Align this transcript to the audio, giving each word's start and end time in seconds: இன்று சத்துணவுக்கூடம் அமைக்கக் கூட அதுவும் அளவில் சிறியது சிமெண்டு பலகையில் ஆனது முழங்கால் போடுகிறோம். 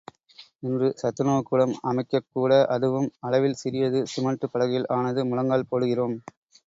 இன்று 0.63 0.87
சத்துணவுக்கூடம் 1.01 1.73
அமைக்கக் 1.81 2.27
கூட 2.29 2.57
அதுவும் 2.67 3.07
அளவில் 3.19 3.59
சிறியது 3.61 4.01
சிமெண்டு 4.13 4.49
பலகையில் 4.51 4.89
ஆனது 4.97 5.23
முழங்கால் 5.25 5.69
போடுகிறோம். 5.71 6.17